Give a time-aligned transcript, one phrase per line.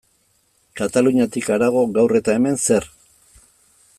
[0.79, 2.91] Kataluniatik harago, gaur eta hemen, zer?